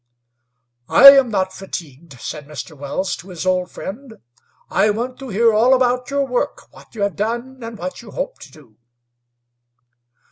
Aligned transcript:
"I 0.89 1.09
am 1.11 1.29
not 1.29 1.53
fatigued," 1.53 2.19
said 2.19 2.47
Mr. 2.47 2.75
Wells, 2.75 3.15
to 3.17 3.29
his 3.29 3.45
old 3.45 3.69
friend. 3.69 4.15
"I 4.67 4.89
want 4.89 5.19
to 5.19 5.29
hear 5.29 5.53
all 5.53 5.75
about 5.75 6.09
your 6.09 6.25
work, 6.25 6.63
what 6.73 6.95
you 6.95 7.01
have 7.03 7.15
done, 7.15 7.59
and 7.63 7.77
what 7.77 8.01
you 8.01 8.09
hope 8.09 8.39
to 8.39 8.51
do." 8.51 8.77